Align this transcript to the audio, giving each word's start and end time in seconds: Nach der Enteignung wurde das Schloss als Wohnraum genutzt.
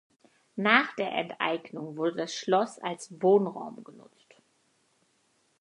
Nach 0.55 0.95
der 0.95 1.11
Enteignung 1.11 1.95
wurde 1.95 2.15
das 2.17 2.33
Schloss 2.33 2.79
als 2.79 3.21
Wohnraum 3.21 3.83
genutzt. 3.83 4.35